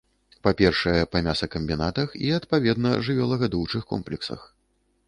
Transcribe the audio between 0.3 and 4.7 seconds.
Па-першае, па мясакамбінатах і, адпаведна, жывёлагадоўчых комплексах.